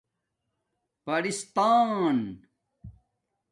[1.05, 2.41] پرستان